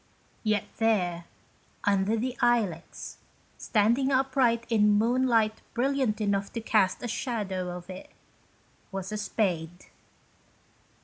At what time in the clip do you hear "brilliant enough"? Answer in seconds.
5.75-6.51